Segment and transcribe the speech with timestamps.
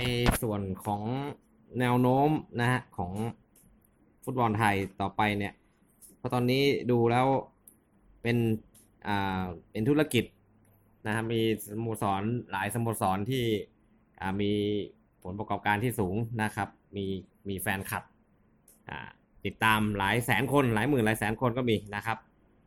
[0.00, 0.10] ใน
[0.42, 1.02] ส่วนของ
[1.80, 3.12] แนวโน้มนะฮะของ
[4.24, 5.54] ฟุตบอลไทยต่อไปเนี่ย
[6.18, 7.26] เพราะตอนนี้ดูแล้ว
[8.22, 8.36] เป็น
[9.08, 10.24] อ่าเป็นธุรกิจ
[11.06, 13.44] นะฮะมีสโมสรหลายสโมสรที่
[14.20, 14.52] อ่ามี
[15.22, 17.06] ผลประกอบการที่สูงนะครับ มี
[17.48, 18.02] มีแฟนคลับ
[18.88, 19.08] อ่า
[19.44, 22.18] ติดตามหลายแสนคนหลายหมื่นหลายแสนคนก็มีนะครับ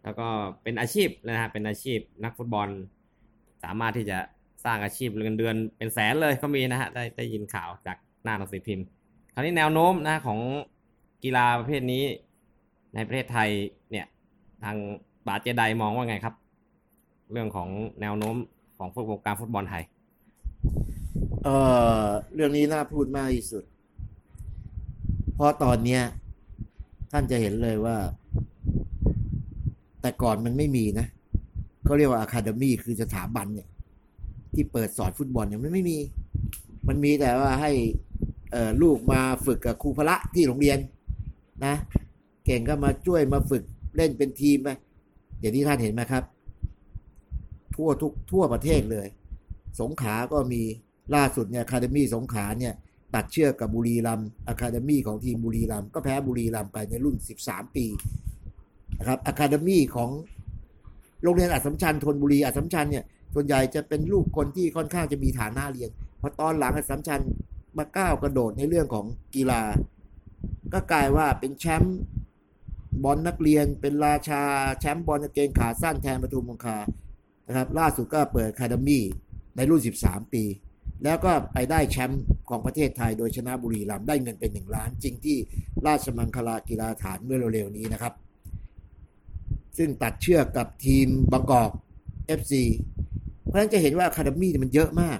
[0.03, 0.27] แล้วก็
[0.63, 2.69] เป็นอาชีพนะฮะเป็นอาชีพนักฟุตบอล
[3.63, 4.17] สามารถที่จะ
[4.65, 8.85] สร้างอาชีพเงินเดือนเป็นแสนเลยก็มีนะฮะได้ได้ยินข่าวจากหน้าหนังสือพิมพ์
[9.33, 10.39] คราวนี้แนวโน้มนะของ
[11.23, 12.03] กีฬาประเภทนี้
[12.95, 13.49] ในประเทศไทย
[13.91, 14.05] เนี่ย
[14.63, 14.77] ทาง
[15.27, 16.35] บาสเจไดมองว่าไงครับ
[17.31, 17.69] เรื่องของ
[18.01, 18.35] แนวโน้ม
[18.77, 19.83] ของฟุตบอลการฟุตบอลไทย
[21.43, 21.49] เอ
[22.03, 23.63] อเรื่องนี้น่าพูดมากที่สุด
[25.33, 26.01] เพราะตอนเนี้ย
[27.11, 27.97] ท่านจะเห็นเลยว่า
[30.01, 31.07] แต่ก่อนมันไม่มีนะ
[31.85, 33.67] เขาเรียกว่า academy คือสถาบันเนี่ย
[34.53, 35.97] ที่เปิดสอนฟุตบอลเนี่ยมันไม่มี
[36.87, 37.71] มันมีแต่ว่าให้
[38.81, 40.77] ลูกมาฝึกกับครูพละที่โรงเรียน
[41.65, 41.75] นะ
[42.45, 43.63] เก่งก็มาช่วยมาฝึก
[43.95, 44.69] เล่นเป็นทีมไป
[45.39, 46.23] อย่างที่ท่านเห็นไหมครับ
[47.75, 49.07] ทั่วทุกทั่วประเทศเลย
[49.81, 50.61] สงขลาก็มี
[51.15, 52.73] ล่าสุดเนี่ย academy สงขลาเนี่ย
[53.15, 57.85] ตัดเชือกกับบุรีรัมย์ academy ของทีมบุรีรัมย์ก็แพ้บุรีรัมย์ไปในรุ่น 13 ปี
[58.99, 60.09] นะครับ academy ของ
[61.23, 65.89] โรงเรียนอัสสัมชัญธนบุรีอัสสัมชัญเนี่ย ส่วนใหญ่จะเป็นลูกคนที่ค่อนข้างจะมีฐานะเรียน
[66.21, 67.19] พอตอนหลังอัสสัมชัญ
[67.77, 69.61] มาก้าวกระโดดในเรื่องของกีฬา
[70.73, 71.99] ก็กลายว่าเป็นแชมป์
[73.03, 74.41] บอลนักเรียน เป็นราชา
[74.79, 76.77] แชมป์บอลกางเกงขาสั้นแทนปทุมคงคา
[77.47, 79.03] นะครับ ล่าสุดก็เปิด academy
[79.55, 80.43] ในรุ่น 13 ปี
[81.03, 85.37] แล้วก็ไปได้แชมป์ของประเทศไทยโดยชนะบุรีรัมย์ได้เงินเป็นหนึ่งล้าน จริงที่
[85.87, 88.13] ราชมังคลากีฬาฐานเมื่อเร็วๆนี้นะครับ
[89.77, 91.71] ซึ่งตัดเชือกกับทีมบางกอก
[92.39, 92.53] FC
[93.53, 95.19] เพราะฉะนั้นจะเห็นว่า academy มันเยอะมาก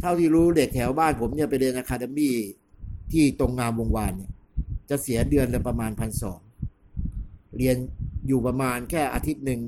[0.00, 2.34] เท่าที่รู้เด็กแถวบ้านผมเนี่ยไปเรียน academy
[3.12, 4.30] ที่ตรงงามวงศ์วานเนี่ย
[4.90, 6.40] จะเสียเดือนละประมาณพันสอง
[7.56, 7.76] เรียน
[8.26, 9.60] อยู่ประมาณแค่อาทิตย์หนึ่ง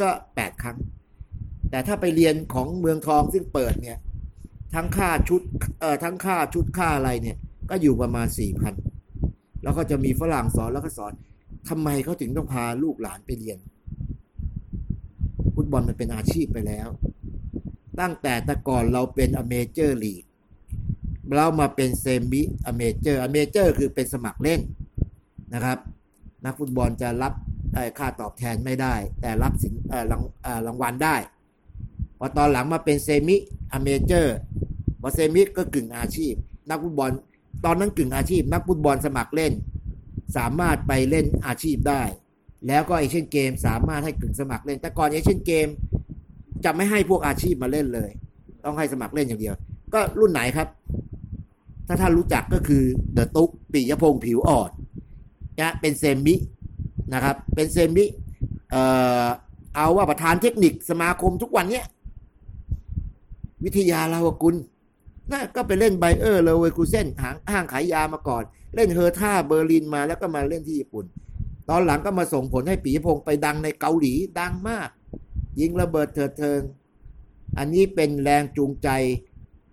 [0.00, 0.78] ก็แปดครั้ง
[1.70, 3.98] แต่ถ้าไปเรียนของเมืองทองซึ่งเปิดเนี่ย
[4.74, 5.40] ทั้งค่าชุด
[5.80, 7.36] เอ่อทั้งค่าชุดค่าอะไรเนี่ย
[7.70, 8.74] ก็อยู่ประมาณสี่พัน
[9.62, 11.12] แล้วก็จะมีฝรั่งสอนแล้วก็สอน
[11.68, 13.58] ทำไมเขาถึงต้องพาลูกหลานไปเรียน
[15.72, 16.88] บอลมันเป็นอาชีพไปแล้ว
[18.00, 20.24] ตั้งแต่แต่ก่อนเราเป็น amateur league
[21.36, 24.60] เรามาเป็น semi amateur amateur คือเป็นสมัครเล่น
[25.54, 25.78] นะครับ
[26.44, 27.32] นักฟุตบอลจะรับ
[27.98, 29.74] ค่าตอบแทนไม่ได้ แต่รับสิน
[30.10, 30.22] ราง
[30.66, 31.16] รางวัลได้
[32.18, 34.36] พอตอนหลังมาเป็น semi amateur
[35.00, 36.34] พอ semi ก็กึ่งอาชีพ
[36.70, 37.10] นักฟุตบอล
[37.64, 39.52] ตอนนั้นกึ่งอาชีพ นักฟุตบอลสมัครเล่น
[40.36, 42.02] สามารถไปเล่นอาชีพได้
[42.66, 45.68] แล้วก็เอเชียนเกมสามารถให้กึ่งสมัครเล่น แต่ก่อนเอเชียนเกม
[46.64, 48.10] จะไม่ให้พวกอาชีพมาเล่นเลย
[48.64, 49.54] ต้องให้สมัครเล่นอย่างเดียว
[49.94, 50.68] ก็รุ่นไหนครับ
[51.86, 52.82] ถ้าท่านรู้จักก็คือ
[53.14, 54.70] เดอะตุ๊กปิยพงษ์ผิวอ่อน
[55.60, 56.34] นะเป็น semi
[57.14, 58.04] นะครับ เป็น semi
[58.70, 58.82] เอ่
[59.24, 59.26] อ
[59.74, 61.84] เอาว่าประธานเทคนิคสมาคมทุกวันเนี้ย
[63.64, 64.56] วิทยาเลาหกุล
[65.32, 68.42] น่ะก็ไปเล่นไบเออร์เลเวอร์คูเซนหางห้างขายยามาก่อน
[68.74, 71.04] เล่นเฮอร์ท่าเบอร์ลินมาแล้วก็มาเล่นที่ญี่ปุ่น
[71.70, 74.88] ตอนหลังก็มาส่งผลให้ปิยพงษ์ไปดังในเกาหลีดังมาก
[75.60, 76.60] ยิงระเบิดเถิดเทิง
[77.58, 78.88] อันนี้เป็นแรงจูงใจ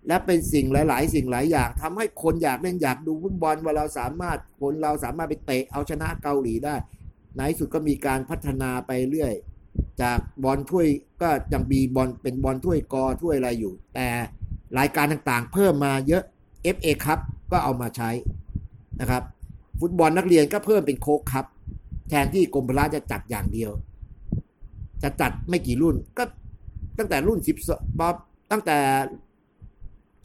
[0.08, 6.74] และเป็นสิ่งหลาย ๆ สิ่งหลายอย่างทำให้คนอยากเล่นอยากดูฟุตบอลว่าเราสามารถคนเราสามารถไปเตะเอาชนะเกาหลีได้
[7.36, 9.32] ในสุดก็มีการพัฒนาไปเรื่อย
[10.02, 10.86] จากบอลถ้วย
[11.22, 14.08] ก็ยังมีบอลเป็นบอลถ้วยกอถ้วยอะไรอยู่ แต่
[14.78, 16.22] รายการต่างๆ เพิ่มมาเยอะ
[16.76, 17.18] FA ครับ
[17.52, 18.10] ก็เอามาใช้
[19.00, 19.22] นะครับ
[19.80, 21.46] ฟุตบอลนักเรียนก็เพิ่มเป็นโค้กครับ
[22.08, 23.70] แทนที่กรมพละจะจัดอย่างเดียว
[25.02, 26.24] จะจัดไม่กี่รุ่นก็
[26.98, 27.56] ตั้งแต่รุ่นสิบ
[28.50, 28.78] ตั้งแต่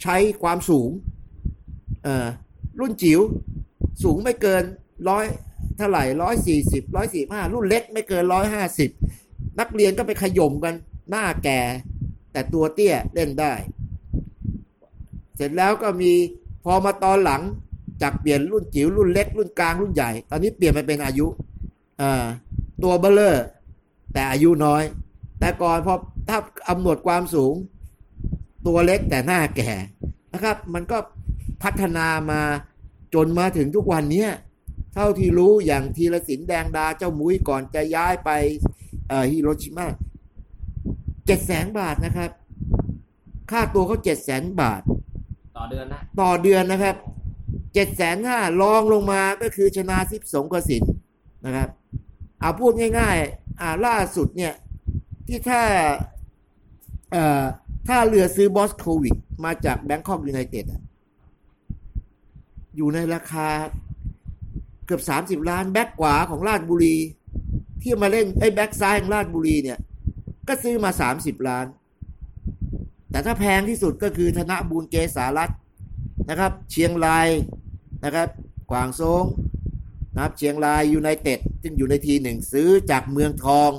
[0.01, 0.89] ใช้ความสูง
[2.03, 2.27] เอ่อ
[2.79, 3.19] รุ่นจิ๋ว
[4.03, 4.63] สูงไม่เกิน
[5.09, 5.25] ร้อย
[5.77, 8.89] เท่าไหร่ร้อยสี่สิบร้อยสี่ห้ารุ่นเล็กไม่เกินร้อยห้าสิบ
[9.59, 10.75] นักเรียนก็ไปขย่มกัน
[11.09, 11.59] หน้าแก่
[12.31, 13.53] แต่ตัวเตี้ยเล่นได้
[15.35, 16.11] เสร็จแล้วก็มี
[16.63, 17.41] พอมาตอนหลัง
[18.01, 21.27] จากเปลี่ยนรุ่นจิ๋วรุ่นเล็กรุ่นกลางรุ่นใหญ่ ตอนนี้เปลี่ยนมาเป็นอายุ
[22.83, 23.45] ตัวเบลเลอร์
[24.13, 24.83] แต่อายุน้อย
[25.39, 25.93] แต่ก่อนพอ
[26.29, 26.37] ถ้า
[26.67, 27.53] กำหนดความสูง
[28.67, 29.71] ตัวเล็กแต่หน้าแก่
[30.33, 30.97] นะครับ มันก็
[31.63, 32.41] พัฒนามา
[33.13, 34.29] จนมาถึงทุกวันเนี้ย
[34.93, 38.29] เท่าที่รู้อย่างทีละสินแดงดาเจ้ามุ้ยก่อนจะย้ายไป
[39.07, 39.87] เอ่อฮิโรชิมา
[41.25, 42.31] เจ็ดแสนบาทนะครับ
[43.51, 44.81] ค่าตัวเขาเจ็ดแสนบาท
[45.57, 46.95] ต่อเดือนนะ ต่อเดือนนะครับ
[47.73, 50.83] เจ็ดแสนห้ารองลงมาก็คือชนะทิพย์สงกสิน
[51.45, 54.53] นะครับเอาพูดง่ายๆอ่าล่าสุดเนี่ย
[55.27, 55.61] ที่ถ้า
[57.11, 57.43] เอ่อ
[57.87, 59.15] ถ้าเรือซื้อบอสโควิด
[59.45, 60.65] มาจากแบงคอกยูไนเต็ด
[62.75, 63.47] อยู่ในราคา
[64.85, 66.95] เกือบสามสิบล้านแบ็กขวาของราชบุรี
[67.81, 69.79] ที่มาเล่นไอ้แบ็กซ้ายของราชบุรีเนี่ย
[70.47, 71.65] ก็ซื้อมาสามสิบล้าน
[73.11, 75.49] แต่ถ้าแพงที่สุดก็คือธนบูรเกษารัต
[76.29, 77.27] นะครับ เชียงราย
[78.05, 78.29] นะครับ
[78.71, 79.23] กวางโซง
[80.15, 83.71] นะครับเชียงรายยูไนเต็ดซึ่งอยู่ในทีหนึ่งซื้อจากเมืองทอง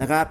[0.00, 0.26] นะครับ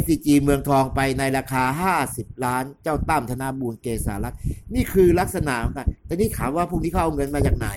[0.00, 4.38] SCG เมืองทองไปในราคา 50 ล้าน เจ้าตั้มธนาบูรเกษารัตน์
[4.74, 7.68] นี่คือลักษณะของกันแต่นี่ถามว่าพวกนี้เขาเอาเงินมาจากไหน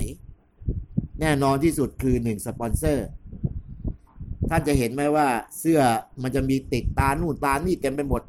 [1.19, 3.07] แน่นอนที่สุดคือหนึ่งสปอนเซอร์
[4.49, 5.27] ท่านจะเห็นไหมว่า
[5.59, 5.81] เสื้อ
[6.21, 8.21] มันจะมีติดตานู่นตานี่เต็มไปหมด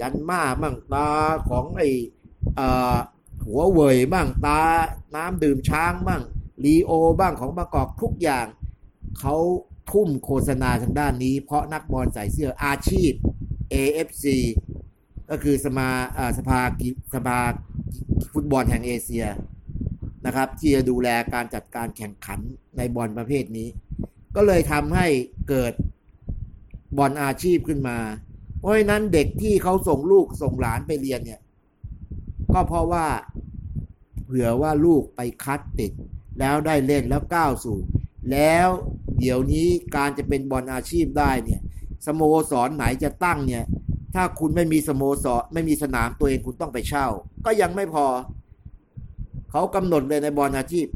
[0.00, 1.08] ยันมาบ้างตา
[1.48, 1.88] ของไอ้
[2.58, 2.60] อ
[3.46, 4.60] หัวเว่ยบ้างตา
[5.14, 6.22] น้ำดื่มช้างบ้าง
[6.64, 8.46] ลีโอบ้างของประกอบทุกอย่าง
[9.20, 9.36] เขา
[9.90, 13.12] ทุ่มโฆษณาทางด้านนี้ เพราะนักบอลใส่เสื้ออาชีพ
[13.74, 14.24] AFC
[15.30, 15.88] ก็คือสมา
[16.38, 16.60] สภา
[17.14, 17.38] สภา
[18.32, 19.26] ฟุตบอลแห่งเอเชีย
[20.26, 22.40] นะครับที่จะดูแลการจัดการแข่งขัน
[22.76, 23.68] ในบอลประเภทนี้
[24.36, 25.06] ก็เลยทำให้
[25.48, 25.72] เกิด
[26.98, 27.98] บอลอาชีพขึ้นมา
[28.58, 31.40] เพราะฉะนั้นเด็กที่เขาส่งลูกส่งหลานไปเรียนเนี่ย
[32.52, 33.06] ก็เพราะว่า
[34.24, 35.92] เผื่อว่าลูกไปคัดติด
[36.38, 37.78] แล้วได้เล่นแล้วก้าวสู่
[38.32, 38.68] แล้ว
[39.18, 41.60] เดี๋ยวนี้การจะเป็นบอลอาชีพได้เนี่ย
[42.06, 43.64] สโมสรไหนจะตั้งเนี่ย
[44.14, 47.06] ถ้าคุณไม่มีสโมสรไม่มีสนามตัวเองคุณต้องไปเช่า
[47.46, 48.06] ก็ยังไม่พอ
[49.50, 50.86] เขากำหนดเลยในบอลอาชีพ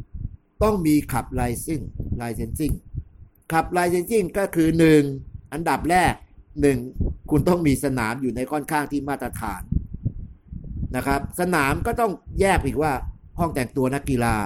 [0.62, 1.81] ต้องมีขับไลซิ่ง
[2.17, 2.73] ไลเซนซิ่ง
[3.53, 5.03] ขับไลเซนซิ่งก็คือหนึ่ง
[5.53, 6.15] อันดับแรก
[6.61, 6.79] หนึ่ง
[7.31, 9.62] คุณต้องมีสนามอยู่ในค่อนข้างที่มาตรฐาน
[10.97, 12.93] นะครับ สนามก็ต้องแยกอีกว่า
[13.39, 14.37] ห้องแต่งตัวนักกีฬา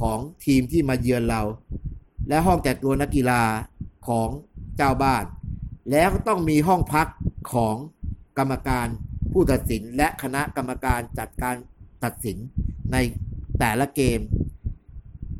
[0.00, 1.42] ของทีมที่มาเยือนเรา
[2.28, 3.42] และห้องแต่งตัวนักกีฬา
[4.08, 4.28] ของ
[4.76, 5.24] เจ้าบ้าน
[5.90, 7.08] แล้วก็ต้องมีห้องพัก
[7.52, 7.76] ของ
[8.38, 8.86] กรรมการ
[9.32, 11.54] ผู้ตัดสิน และคณะกรรมการจัดการ
[12.04, 12.38] ตัดสิน
[12.92, 12.96] ใน
[13.60, 14.20] แต่ละเกม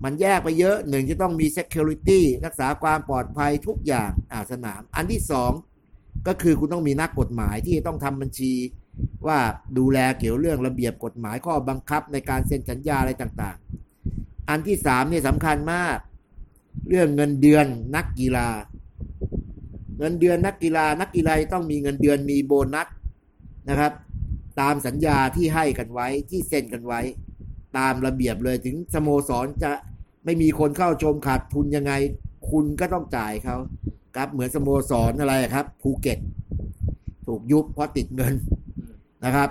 [0.04, 5.52] มันแยกไปเยอะหนึ่งจะต้องมี security รักษาความปลอดภัยทุกอย่างอาสนาม อันที่สอง
[6.26, 8.52] ก็คือคุณต้องมีนักกฎหมายที่ต้องทำบัญชี
[9.26, 9.38] ว่า
[9.78, 13.56] ดูแลเกี่ยวเรื่องระเบียบกฎหมายข้อบังคับในการเซ็นสัญญาอะไรต่าง
[14.48, 15.96] อันที่สามเนี่ยสำคัญมาก
[16.88, 17.66] เรื่องเงินเดือน
[17.96, 18.48] นักกีฬา
[19.98, 22.88] เงินเดือนนักกีฬา นักกีฬาต้องมีเงินเดือนมีโบนัส
[23.68, 23.92] นะครับ
[24.60, 27.00] ตามสัญญาที่ให้กันไว้ที่เซ็นกันไว้
[27.78, 29.72] ตามระเบียบเลยถึงสโมสรจะ
[30.24, 31.92] ไม่มีคนเข้าชมขาดทุนยังไง
[32.50, 33.56] คุณก็ต้องจ่ายเขา
[34.16, 36.18] ครับเหมือนสโมสรอะไรครับภูเก็ต
[37.26, 38.34] ถูกยุบเพราะติดเงิน
[39.24, 39.50] นะครับ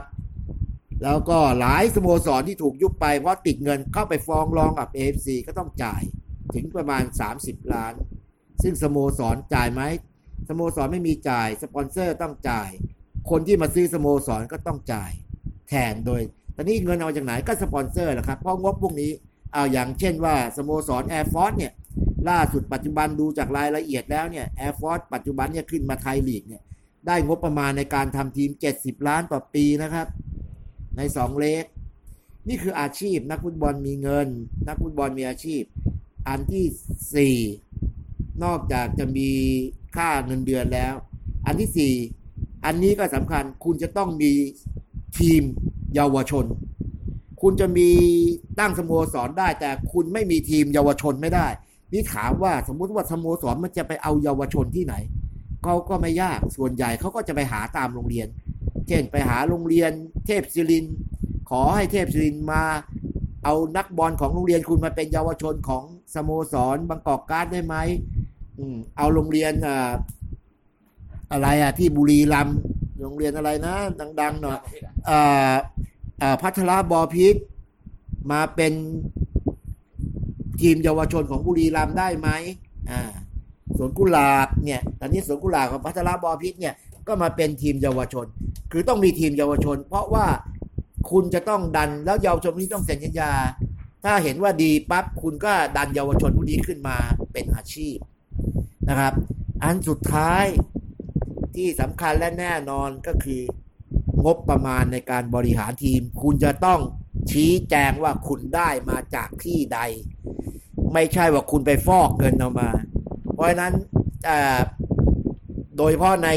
[1.03, 6.01] แล้วก็หลายสโมสรที่ถูกยุบไปเพราะติดเงินเข้าไปฟ้องร้องกับ AFC ก็ต้องจ่าย
[6.55, 7.03] ถึงประมาณ
[7.37, 7.93] 30 ล้าน
[8.63, 9.81] ซึ่งสโมสรจ่ายไหม
[10.49, 12.69] สโมสรไม่มีจ่าย สปอนเซอร์ต้องจ่าย
[13.29, 15.11] คนที่มาซื้อสโมสรก็ต้องจ่าย
[15.69, 16.21] แทนโดย
[16.55, 19.11] ตอนนี้เงินเอาจากไหนก็สปอนเซอร์แหละครับ เพราะงบพวกนี้
[19.53, 21.73] เอาอย่างเช่นว่าสโมสร Air Force เนี่ย
[22.29, 26.61] ล่าสุดปัจจุบันดูจากรายละเอียดแล้วเนี่ย Air Force ปัจจุบันเนี่ยขึ้นมาไทยลีกเนี่ย
[27.07, 30.07] ได้งบประมาณในการทำทีม 70 ล้านต่อปีนะครับ
[30.97, 31.65] ในสองเลก
[32.47, 34.27] นี่คืออาชีพ นักฟุตบอลมีเงิน
[34.67, 35.63] นักฟุตบอลมีอาชีพ
[36.27, 36.65] อันที่
[37.15, 37.37] สี่
[38.43, 39.29] นอกจากจะมี
[39.95, 40.93] ค่าเงินเดือนแล้ว
[41.45, 41.93] อันที่สี่
[42.65, 44.31] อันนี้ก็สำคัญคุณจะต้องมี
[45.19, 45.41] ทีม
[45.95, 46.45] เยาวชน
[47.41, 47.89] คุณจะมี
[48.59, 51.47] ตั้งสโมสรได้ แต่คุณไม่มีทีมเยาวชนไม่ได้
[51.93, 54.95] นี่ถามว่าสมมุติว่าสโมสรมันจะไปเอาเยาวชนที่ไหน
[55.63, 58.27] เขาก็ไม่ยากส่วนใหญ่เขาก็จะไปหาตามโรงเรียน
[58.87, 59.91] เช่นไปหาโรงเรียน
[60.25, 60.85] เทพศิริน
[61.49, 62.63] ขอให้เทพศิรินมา
[63.43, 67.75] เอานักบอลของโรงเรียนคุณมาเป็นเยาวชนของสโมสรบางกอกการ์ดได้ไหม
[68.97, 69.53] เอาโรงเรียน
[71.31, 72.57] อะไรอะที่บุรีรัมย์
[73.01, 73.75] โรงเรียนอะไรนะ
[74.21, 74.59] ดังๆหน่อย
[75.09, 75.11] อ
[76.21, 77.35] อพัทละบอพิษ
[78.31, 78.73] มาเป็น
[80.61, 82.29] ทีมเยาวชนของบุรีรัมย์ได้ไหม
[82.91, 83.01] อ่า
[83.77, 86.73] สวนกุหลาบเนี่ย ตอนนี้สวนกุหลาบของพัทละบอพิษเนี่ย
[87.07, 88.25] ก็มาเป็นทีมเยาวชน
[88.71, 90.27] คือต้องมีทีมเยาวชน เพราะว่า
[91.11, 93.31] คุณจะต้องดันแล้วเยาวชนนี้ต้องเซ็นสัญญา
[94.03, 96.97] ถ้าเห็นว่าดีปั๊บคุณก็ดันเยาวชนผู้นี้ขึ้นมา
[97.33, 97.97] เป็นอาชีพ
[98.89, 99.13] นะครับ
[99.63, 100.45] อันสุดท้าย
[101.55, 103.41] ที่สำคัญและแน่นอนก็คือ
[104.25, 106.79] งบประมาณในการบริหารทีม คุณจะต้อง
[107.31, 109.79] ชี้แจงว่าคุณได้มาจากที่ใด
[110.93, 112.69] ไม่ใช่ว่าคุณไปฟอกเงินเอามา
[113.33, 113.73] เพราะฉะนั้น
[115.77, 116.29] โดยเฉพาะใน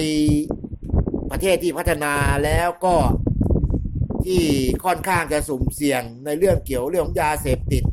[1.31, 2.97] ประเทศที่พัฒนาแล้วก็
[4.27, 4.45] ที่
[4.85, 7.85] ค่อนข้างจะสุ่มเสี่ยงในเรื่องเกี่ยวเรื่องของยาเสพติด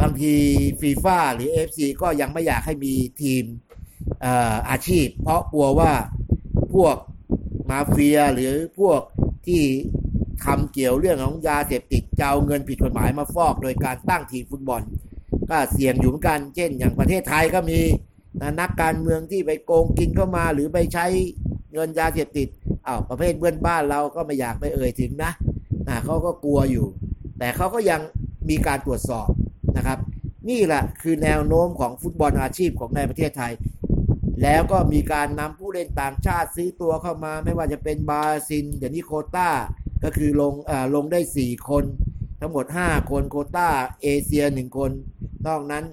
[0.00, 0.34] บางที
[0.80, 3.44] ฟีฟ่าหรือ FC ก็ยังไม่อยากให้มีทีม
[4.20, 4.32] เอ่
[4.70, 5.92] อาชีพ เพราะกลัวว่า
[6.74, 6.96] พวก
[7.70, 9.00] มาเฟียหรือพวก
[9.46, 9.62] ที่
[10.44, 14.82] ทำเกี่ยวเรื่องของยาเสพติดจะเอาเงินผิดกฎหมายมาฟอก โดยการตั้งทีมฟุตบอล
[15.50, 17.78] ก็เสี่ยงอยู่เหมือนกัน เช่น อย่างประเทศไทยก็มี
[18.60, 21.06] นักการเมืองที่ไปโกงกินเข้ามา หรือไปใช้
[21.72, 22.48] เงินยาเสพติด
[22.86, 25.32] อ้าวประเภทเพื่อนบ้านเราก็ไม่อยากไปเอ่ยถึงนะ
[25.88, 26.86] นะเขาก็กลัวอยู่
[27.38, 28.00] แต่เขาก็ยัง
[28.48, 29.28] มีการตรวจสอบ
[29.76, 29.98] นะครับ
[30.50, 33.52] นี่แหละคือแนวโน้มของฟุตบอลอาชีพของในประเทศไทย
[34.42, 39.48] แล้วก็มีการนำผู้เล่นต่างชาติซื้อตัวเข้ามา ไม่ว่าจะเป็นบาซินเดี๋ยวนี้โคต้า
[40.04, 41.84] ก็คือลงอ่าลงได้ 4 คน
[42.40, 43.68] ทั้งหมด 5 คนโคต้า
[44.02, 44.90] เอเชีย 1 คน
[45.46, 45.84] นอกนั้น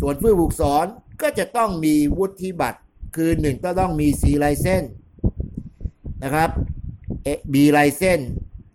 [0.00, 0.86] ส่วนผู้ฝึกสอน
[1.22, 2.80] ก็จะต้องมีวุฒิบัตร
[3.16, 4.82] คือหนึ่งก็ต้องมี C ไลเซน
[6.24, 6.50] นะครับ
[7.52, 8.20] B ไลเซน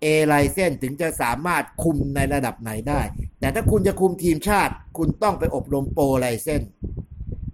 [0.03, 3.01] A ไลเซนถึงจะสามารถคุมในระดับไหนได้
[3.39, 6.61] แต่ถ้าคุณจะคุมทีมชาติ คุณต้องไปอบรมโปรไลเซน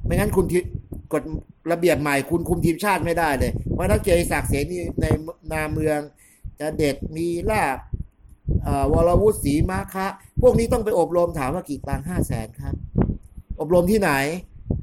[0.06, 0.46] ไม่งั้นคุณ
[1.14, 1.24] กฎ
[1.72, 5.06] ระเบียบใหม่คุณคุมทีมชาติไม่ได้เลยเพราะถ้าเจศักดิ์เสนีใน
[5.52, 6.00] นาเมือง
[6.60, 7.78] จะเด็ดมีลาบ
[8.64, 10.08] เอ่อวรวุฒิศรีมาคะ
[10.42, 12.74] พวกนี้ต้องไปอบรมถามว่ากี่ตังห้าแสนครับ
[13.60, 14.12] อบรมที่ไหน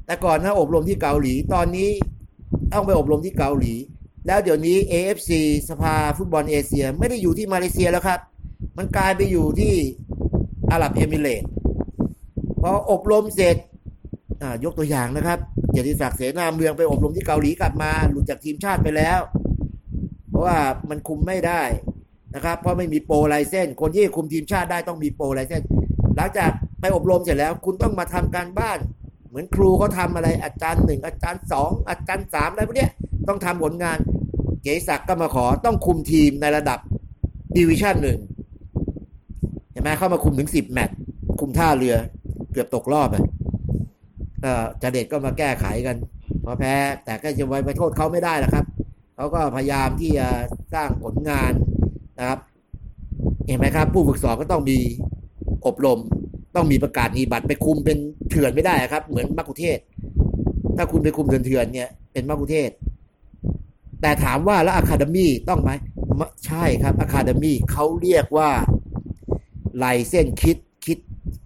[0.05, 1.89] แต่ก่อนนะอบรมที่เกาหลี ตอนนี้
[2.73, 3.73] ต้องไปอบรมที่เกาหลี
[4.27, 5.31] แล้วเดี๋ยวนี้ AFC
[5.69, 8.19] สภาฟุตบอลเอเชียไม่ได้อยู่ที่มาเลเซียแล้วครับ
[8.77, 9.73] มันกลายไปอยู่ที่
[10.71, 11.47] อาหรับเอมิเรตส์
[12.61, 13.57] พออบรมเสร็จ
[14.41, 15.39] อ่ายกตัวอย่างนะครับ
[15.71, 19.19] เกียรติศักดิ์เสนาเมืองไปอบรมที่เกาหลีกลับมาหลุดจากทีมชาติไปแล้ว
[20.29, 20.57] เพราะว่า
[20.89, 21.63] มันคุมไม่ได้
[22.35, 25.63] นะครับ เพราะไม่มีโปรไลเซนคนที่คุมทีมชาติได้ต้องมีโปรไลเซน
[26.15, 28.79] หลังจากไปอบรมเสร็จแล้ว คุณต้องมาทำการบ้าน
[29.35, 32.91] มือนครูเขาทำอะไรอาจารย์หนึ่งอาจารย์สองอาจารย์สามอะไรพวกเนี้ย
[33.27, 33.97] ต้องทำผลงาน
[34.63, 36.79] เกศักก์ก็มาขอต้องคุมทีมในระดับ
[37.55, 38.19] ดิวิชั่นหนึ่ง
[39.71, 40.95] เห็นไหมเข้ามาคุมถึงสิบแมตช์
[41.39, 41.95] คุมท่าเรือ
[42.51, 43.25] เกือบตกรอบเลย
[44.43, 45.97] ก็จะเด็ดก็มาแก้ไขกัน
[46.43, 46.73] พอแพ้
[47.05, 48.65] แต่ก็จะไว้ไปโทษเขาไม่ได้หรอกครับ
[49.15, 50.27] เขาก็พยายามที่จะ
[50.73, 51.51] สร้างผลงาน
[52.19, 52.39] นะครับ
[53.47, 54.77] เห็นไหมครับ ผู้ฝึกสอนก็ต้องมี
[55.65, 55.99] อบรม
[56.55, 57.97] ต้องมีประกาศนีบัตรไปคุมเป็น
[58.29, 59.79] เถื่อนไม่ได้ครับ เหมือนมักคุเทศ
[60.77, 62.69] ถ้าคุณไปคุมเถื่อนๆเนี่ยเป็นมักคุเทศ
[64.01, 65.71] แต่ถามว่าแล้วอะคาเดมี่ต้องไหม
[66.45, 68.49] ใช่ครับอะคาเดมี่เขาเรียกว่า
[69.77, 70.97] ไลเส้นคิดคิด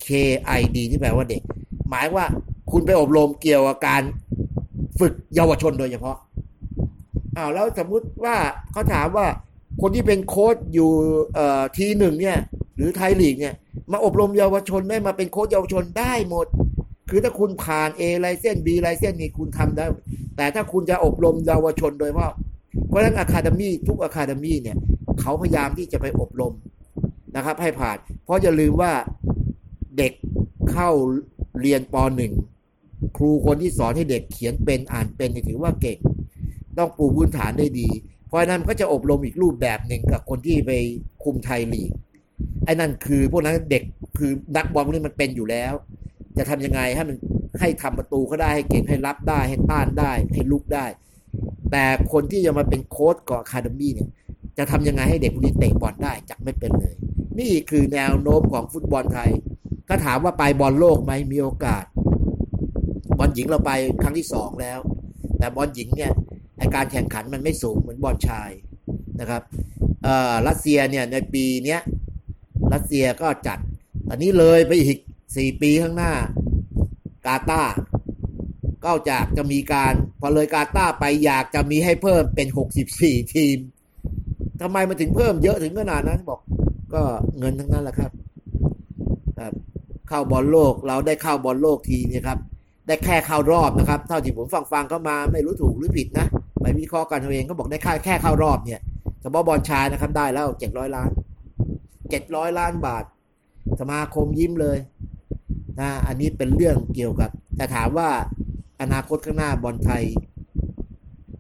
[0.06, 1.42] KID ที่แปลว่าเด็ก
[1.90, 2.26] หมายว่า
[2.72, 4.02] คุณไปอบรมเกี่ยวกับการ
[5.00, 6.18] ฝึกเยาวชนโดยเฉพาะ
[7.38, 8.36] อ้าวแล้วสมมุติว่า
[8.72, 9.28] เขาถามว่า
[9.82, 10.92] คนที่เป็นโค้ชอยู่
[11.34, 12.38] เอ่อทีหนึ่งเนี่ย
[12.80, 13.56] หรือไทยลีกเนี่ย
[13.92, 16.48] มาอบรมเยาวชนได้มาเป็นโค้ชเยาวชนได้หมด
[17.10, 19.86] คือถ้าคุณผ่าน A ไลเส้น B ไลเส้นนี่คุณทำได้
[20.38, 22.34] แต่ถ้าคุณจะอบรมเยาวชนโดยเฉพาะ
[22.88, 24.78] เพราะฉะนั้นอะคาเดมี่ทุกอะคาเดมี่เนี่ย
[25.20, 26.54] เขาพยายามที่จะไปอบรม
[27.36, 28.92] นะครับ ให้ผ่าน เพราะอย่าลืมว่า
[29.98, 30.14] เด็ก
[30.72, 30.90] เข้า
[31.62, 32.34] เรียนปหนึ่ง
[33.18, 35.98] ครูคนที่สอนให้เด็กเขียนเป็นอ่านเป็นถือว่าเก่ง
[36.78, 37.90] ต้องปูพื้นฐานได้ดี
[38.28, 40.72] เพราะนั้นก็จะอบรมอีกรูปแบบหนึ่งกับคนที่ไป
[41.24, 41.92] คุมไทยลีก
[42.66, 43.84] ไอ้นั่นคือพวกนั้นเด็ก
[44.18, 45.74] คือนักบอลพวกนี้มันเป็นอยู่แล้ว
[46.38, 47.18] จะทำยังไงให้มัน
[47.60, 50.86] ให้ทำประตูก็ได้ให้เก่งให้รับได้ให้ต้านได้ให้รุกได้
[51.72, 54.10] แต่คนที่จะมาเป็นโค้ชกับ academy เนี่ย
[54.58, 56.96] จะทำยังไงให้เด็กพวกนี้เตะบอลได้จากไม่เป็นเลย
[57.40, 59.32] นี่คือแนวโน้มของฟุตบอลไทย
[59.90, 61.84] ก็ถามว่าไปบอลโลกไหมมีโอกาส
[63.18, 64.80] บอลหญิงเราไปครั้งที่สองแล้ว
[65.38, 66.12] แต่บอลหญิงเนี่ย
[66.58, 68.52] ไอ้การแข่งขันมันไม่สูงเหมือนบอลชาย
[69.20, 69.42] นะครับ
[70.06, 71.80] อ่อรัสเซียเนี่ยในปีเนี้ย
[72.74, 73.58] รัสเซียก็จัด
[74.08, 74.98] ตอนนี้เลยไปอีก
[75.36, 76.14] สี่ปีข้างหน้า
[77.26, 77.74] กาตาร์
[78.86, 83.58] ก็จากจะมีการพอเลยกาตาร์ไปอยากจะมีให้เพิ่มเป็นหกสิบสี่ทีม
[84.62, 86.40] ทำไมมันถึงเพิ่มเยอะถึงขนาดนั้นบอก
[86.94, 87.02] ก็
[87.40, 88.12] เงินทั้งนั้นแหละครับ
[89.40, 89.54] ครับ
[90.08, 92.40] เข้าบอลโลกเราได้เข้าบอลโลกทีเนี่ยครับ
[92.88, 96.28] ได้แค่เข้ารอบนะครับ เท่าที่ผมฟังฟังเข้ามาไม่รู้ถูกหรือผิดนะ
[96.62, 98.82] ไปวิเคราะห์กันเอาเองก็บอกได้แค่แค่เข้ารอบเนี่ย
[99.22, 101.10] เฉพาะบอลชายนะครับได้แล้วเจ็ดร้อยล้าน
[102.10, 103.04] เจ็ดร้อยล้านบาท
[103.80, 104.78] สมาคมยิ้มเลย
[105.80, 108.10] นะอันนี้เป็นเรื่องเกี่ยวกับ แต่ถามว่า
[108.82, 110.04] อนาคตข้างหน้าบอลไทย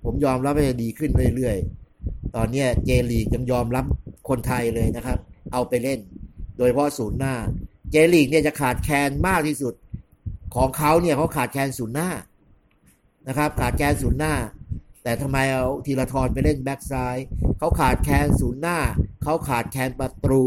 [0.04, 3.86] ผมยอมรับว่าจะดีขึ้นเรื่อยๆ ตอนนี้เจลีกยังยอมรับ
[4.30, 5.18] คนไทยเลยนะครับ
[5.54, 6.00] เอาไปเล่น
[6.58, 7.34] โดยเฉพาะศูนย์หน้า
[7.92, 9.74] เจลีกเนี่ยจะขาดแคลนมากที่สุด
[10.56, 12.10] ของเขาเนี่ยเขาขาดแคลนศูนย์หน้า
[13.28, 14.34] นะครับ ขาดแคลนศูนย์หน้า
[15.10, 17.18] แต่ทำไมเอาธีรทรไปเล่นแบ็กซ้าย
[17.58, 18.80] เขาขาดแคลนศูนย์หน้า
[19.24, 20.44] เขาขาดแคลนประตู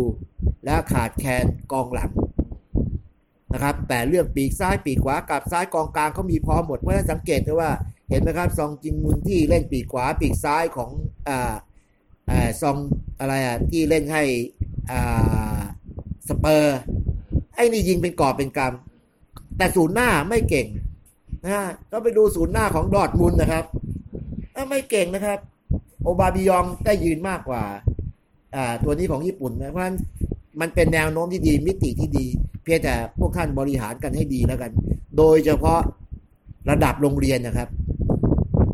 [0.64, 2.11] และขาดแคลนกองหลัง
[3.52, 7.71] นะครับแต่เรื่องปีกซ้ายปีกขวากับซ้ายกองกลางเขามีพร้อมหมดเพราะฉะนั้นสังเกตได้ว่า
[8.11, 10.90] เห็นไหมครับซองจิงมุนที่เล่นปีกขวาปีกซ้ายของ
[11.28, 11.52] อ่า
[12.31, 12.76] อ่าซอง
[13.21, 14.23] อะไรอะที่เล่นให้
[14.90, 15.61] อ่า
[16.28, 16.78] สเปอร์
[17.54, 20.66] ไอ้นี่ยิงเป็นกอบเป็นกำแต่ศูนย์หน้าไม่เก่ง
[21.45, 23.66] นะก็ไปดูศูนย์หน้าของดอร์ทมุนนะครับ
[24.68, 25.38] ไม่เก่งนะครับ
[26.02, 27.62] โอบาบิยองได้ยืนมากกว่า
[28.56, 29.97] อ่า ตัวนี้ของญี่ปุ่นนะเพราะฉะนั้น
[30.61, 32.26] มันเป็นแนวโน้มที่ดีมิติที่ดี
[32.62, 34.71] เพียงแต่พวกท่านบริหารกันให้ดีแล้วกัน
[35.16, 35.80] โดยเฉพาะ
[36.71, 37.68] ระดับโรงเรียนนะครับ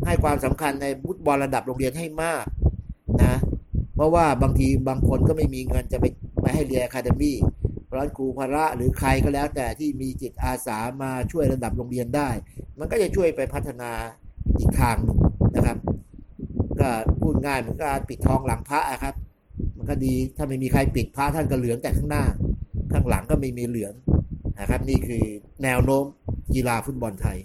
[0.05, 2.45] ให้ความสำคัญในฟุตบอลระดับโรงเรียนให้มาก
[3.23, 3.35] นะ
[3.95, 6.05] เพราะว่าบางทีบางคนก็ไม่มีเงินจะไป
[6.41, 7.37] ไปให้เรียนคาเดมี่
[7.91, 12.29] ราะฉะนั้นครูพระหรือใครก็แล้ว แต่ที่มีจิตอาสามาช่วยระดับโรงเรียนได้
[12.79, 13.91] มันก็จะช่วยไปพัฒนา
[14.59, 15.19] อีกทางหนึ่ง
[15.55, 15.77] นะครับ
[16.79, 16.89] ก็
[17.21, 19.15] พูดง่ายมือนการปิดทองหลังพระอะครับ
[19.77, 22.23] มันก็ดีถ้าไม่มีใครปิดพระท่านก็เหลืองแต่ข้างหน้า
[22.91, 23.93] ข้างหลังก็ไม่มีเหลือง
[24.59, 25.23] นะครับ นี่คือ
[25.63, 26.05] แนวโน้ม
[26.55, 27.37] กีฬาฟุตบอลไทย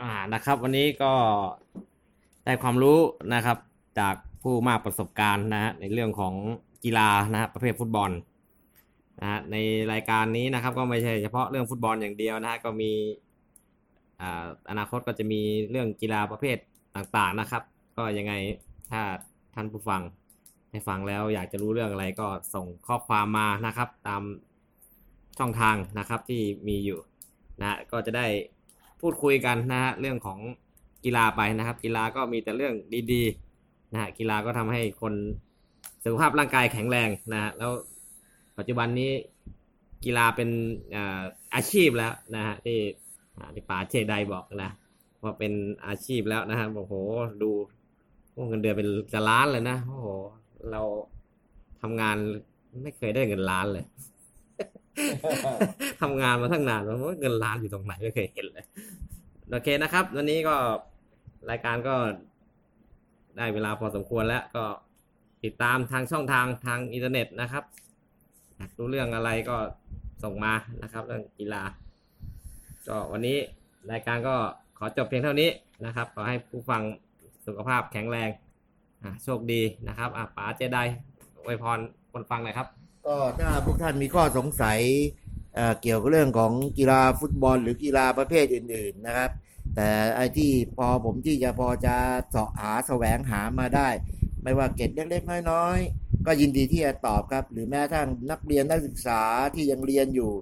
[0.00, 1.12] อ่านะครับ วันนี้ก็
[2.44, 2.98] ได้ความรู้
[3.34, 3.58] นะครับ
[3.98, 6.34] จากผู้มากประสบการณ์นะฮะในเรื่องของ
[6.84, 8.10] กีฬานะฮะประเภทฟุตบอล
[9.20, 9.56] นะฮะใน
[9.92, 12.90] รายการนี้นะครับ ก็ไม่ใช่เฉพาะเรื่องฟุตบอลอย่างเดียวนะฮะก็มี
[14.70, 16.56] อนาคตก็จะมีเรื่องกีฬาประเภท
[16.96, 17.62] ต่างๆนะครับ
[17.96, 18.32] ก็ยังไง
[18.90, 19.02] ถ้า
[19.54, 20.02] ท่านผู้ฟัง
[20.70, 24.22] ได้ฟังแล้วอยากจะรู้เรื่องอะไรก็ส่งข้อความมานะครับ ตาม
[25.38, 26.98] ช่องทางนะครับที่มีอยู่
[27.60, 28.26] นะก็จะได้
[29.00, 30.38] พูดคุยกันนะฮะเรื่องของ
[31.04, 32.74] กีฬาไปนะครับ กีฬาก็มีแต่เรื่อง
[33.12, 35.14] ดีๆนะฮะกีฬาก็ทำให้คน
[36.04, 37.72] สุขภาพร่างกายแข็งแรงนะฮะแล้ว
[38.58, 39.10] ปัจจุบันนี้
[40.04, 40.48] กีฬาเป็น
[41.54, 42.78] อาชีพแล้วนะฮะที่
[43.54, 44.70] ที่ป๋าเชไดบอกนะ
[45.22, 45.52] ว่าเป็น
[45.86, 46.94] อาชีพแล้วนะฮะโอ้โห
[47.42, 47.50] ดู
[48.48, 50.08] เงินเดือนเป็นจะล้านเลยนะโอ้โห
[50.70, 50.82] เรา
[51.82, 52.16] ทำงาน
[52.82, 53.84] ไม่เคยได้เงินล้านเลย
[56.02, 58.64] ทำงานมาตั้งนานแล้วเงินล้านอยู่ตรงไหนไม่เคยเห็นเลย
[59.50, 60.56] โอเคนะครับ วันนี้ก็
[61.50, 61.94] รายการก็
[63.36, 64.64] ได้เวลาพอสมควรแล้วก็
[65.44, 67.64] ติดตามทางช่องทางทางอินเทอร์เน็ตนะครับ
[68.78, 69.56] รู้เรื่องอะไรก็
[70.22, 71.62] ส่งมานะครับ เรื่องกีฬา
[72.88, 73.38] ก็วันนี้
[73.90, 74.36] รายการก็
[74.78, 75.50] ขอจบเพียงเท่านี้
[75.84, 76.82] นะครับ ขอให้ผู้ฟัง
[77.46, 78.30] สุขภาพแข็งแรง
[79.02, 80.78] อะโชคดีนะครับอะป๋าเจได
[81.44, 81.78] อวยพร
[82.12, 82.68] คนฟังหน่อยครับ
[83.06, 84.78] ก็ถ้าพวกท่านมีข้อสงสัย
[85.54, 89.30] เอ่อเกี่ยวกับเรื่องของกีฬาฟุตบอลหรือกีฬาประเภทอื่น ๆนะครับ
[89.76, 91.96] แต่ไอ้ที่พอผมที่จะพอจะ
[92.30, 93.88] เสาะหาแสวงหามาได้
[94.42, 99.20] ไม่ว่าเกร็ดเล็กๆน้อยๆก็ยินดีที่จะตอบครับ หรือแม้ทั้งนักเรียนนักศึกษา
[99.54, 100.32] ที่ยังเรียนอยู่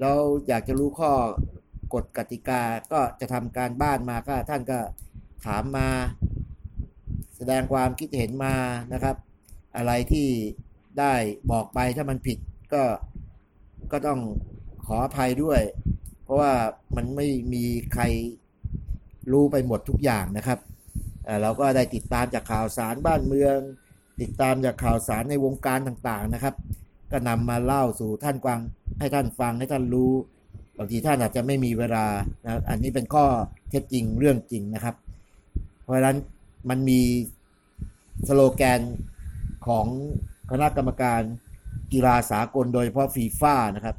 [0.00, 1.12] แล้วอยากจะรู้ข้อ
[1.94, 4.78] กฎกติกาก็จะทำการบ้านมาก็ท่านก็
[5.46, 5.88] ถามมา
[7.36, 8.54] แสดงความคิดเห็นมา
[8.92, 9.16] นะครับ
[9.76, 10.28] อะไรที่
[10.98, 11.14] ได้
[11.50, 12.38] บอกไปถ้ามันผิด
[12.74, 12.82] ก็
[13.92, 14.20] ก็ต้อง
[14.86, 15.60] ขออภัยด้วย
[16.22, 16.52] เพราะว่า
[16.96, 18.04] มันไม่มีใคร
[19.32, 20.58] รู้ไปหมดทุกอย่างนะครับ
[21.42, 23.56] เราก็ได้ติดตามจากข่าวสารบ้านเมือง
[24.20, 26.54] ติดตามจากข่าวสารในวงการต่างๆนะครับ
[27.12, 28.60] ก็นำมาเล่าสู่ท่านกวาง
[28.98, 32.04] ให้ท่านฟังให้ท่านรู้างทีท่านอาจจะไม่มีเวลา
[32.44, 33.24] นะอันนี้เป็นข้อ
[33.70, 34.94] เท็จจริงเรื่องจริงนะครับ
[35.82, 36.16] เพราะฉะนั้น
[36.68, 37.00] มันมี
[38.28, 38.80] สโลแกน
[39.66, 39.86] ของ
[40.50, 41.20] คณะกรรมการ
[41.92, 43.96] กีฬาสากลโดยเฉพาะฟีฟ่านะครับ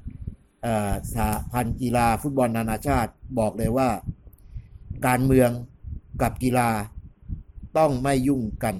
[1.13, 3.89] สหพันธ์กีฬาฟุตบอลนานาชาติบอกเลยว่า
[5.07, 5.49] การเมือง
[6.21, 6.69] กับกีฬา
[7.77, 8.75] ต้องไม่ยุ่งกัน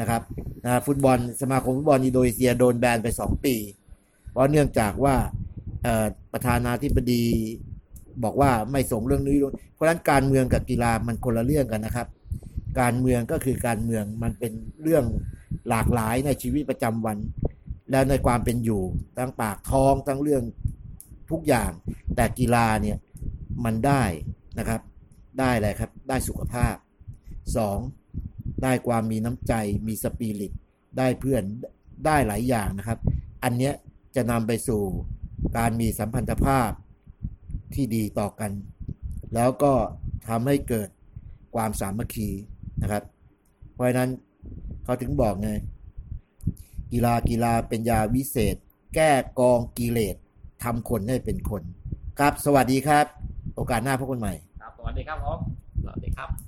[0.00, 0.22] นะครับ
[0.64, 3.54] นะฟุตบอลสมาคมฟุตบอลอินโดนีเซียโดนแบนไป 2 ปี
[4.30, 5.14] เพราะเนื่องจากว่า
[6.38, 7.24] ประธานาธิบดี
[8.24, 9.36] บอกว่าไม่ส่งเรื่องนี้
[9.74, 12.08] เพราะฉะนั้นการเมืองกับกีฬามันคนละเรื่องกันนะครับ
[12.80, 15.04] การเมืองก็คือการเมืองมันเป็นเรื่อง
[15.68, 17.18] หลากหลายในชีวิตประจำวัน
[17.90, 18.82] และในความเป็นอยู่
[19.18, 20.42] ทั้งปากท้องทั้งเรื่อง
[21.30, 21.70] ทุกอย่าง
[22.16, 22.96] แต่กีฬาเนี่ย
[23.64, 24.02] มันได้
[24.58, 24.80] นะครับ
[25.38, 26.74] ได้อะไรครับ ได้สุขภาพ
[27.56, 27.78] สอง
[28.62, 29.52] ได้ความมีน้ำใจ
[29.86, 30.52] มีสปิริต
[30.98, 31.42] ได้เพื่อน
[32.06, 32.98] ได้หลายอย่างนะครับ
[33.44, 33.74] อันเนี้ย
[34.16, 34.82] จะนำไปสู่
[35.56, 36.70] การมีสัมพันธภาพ
[37.74, 38.50] ที่ดีต่อกัน
[39.34, 39.72] แล้วก็
[40.28, 40.88] ทำให้เกิด
[41.54, 42.28] ความสามัคคี
[42.82, 43.02] นะครับ
[43.72, 44.10] เพราะนั้น
[44.84, 45.50] เขาถึงบอกไง
[46.92, 48.56] กีฬากีฬาเป็นยาวิเศษ
[48.94, 50.16] แก้กองกิเลส
[50.64, 51.62] ทำคนให้เป็นคน
[52.18, 53.06] ครับ สวัสดีครับ
[53.56, 55.38] โอกาสหน้าพบกันใหม่ ครับ สวัสดีครับผม
[55.82, 56.47] สวัสดีครับ